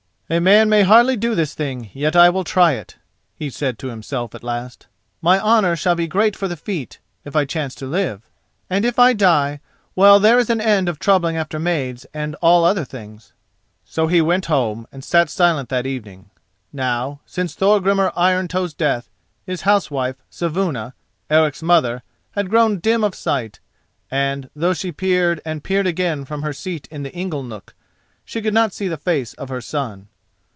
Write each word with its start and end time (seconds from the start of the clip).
"A 0.33 0.39
man 0.39 0.69
may 0.69 0.83
hardly 0.83 1.17
do 1.17 1.35
this 1.35 1.53
thing; 1.53 1.89
yet 1.93 2.15
I 2.15 2.29
will 2.29 2.45
try 2.45 2.71
it," 2.71 2.95
he 3.35 3.49
said 3.49 3.77
to 3.79 3.89
himself 3.89 4.33
at 4.33 4.45
last. 4.45 4.87
"My 5.21 5.37
honour 5.37 5.75
shall 5.75 5.93
be 5.93 6.07
great 6.07 6.37
for 6.37 6.47
the 6.47 6.55
feat, 6.55 6.99
if 7.25 7.35
I 7.35 7.43
chance 7.43 7.75
to 7.75 7.85
live, 7.85 8.29
and 8.69 8.85
if 8.85 8.97
I 8.97 9.11
die—well, 9.11 10.21
there 10.21 10.39
is 10.39 10.49
an 10.49 10.61
end 10.61 10.87
of 10.87 10.99
troubling 10.99 11.35
after 11.35 11.59
maids 11.59 12.05
and 12.13 12.35
all 12.35 12.63
other 12.63 12.85
things." 12.85 13.33
So 13.83 14.07
he 14.07 14.21
went 14.21 14.45
home 14.45 14.87
and 14.89 15.03
sat 15.03 15.29
silent 15.29 15.67
that 15.67 15.85
evening. 15.85 16.29
Now, 16.71 17.19
since 17.25 17.53
Thorgrimur 17.53 18.13
Iron 18.15 18.47
Toe's 18.47 18.73
death, 18.73 19.09
his 19.45 19.63
housewife, 19.63 20.15
Saevuna, 20.29 20.93
Eric's 21.29 21.61
mother, 21.61 22.03
had 22.35 22.49
grown 22.49 22.79
dim 22.79 23.03
of 23.03 23.15
sight, 23.15 23.59
and, 24.09 24.49
though 24.55 24.73
she 24.73 24.93
peered 24.93 25.41
and 25.43 25.61
peered 25.61 25.87
again 25.87 26.23
from 26.23 26.41
her 26.41 26.53
seat 26.53 26.87
in 26.89 27.03
the 27.03 27.11
ingle 27.13 27.43
nook, 27.43 27.75
she 28.23 28.41
could 28.41 28.53
not 28.53 28.71
see 28.71 28.87
the 28.87 28.95
face 28.95 29.33
of 29.33 29.49
her 29.49 29.59
son. 29.59 30.07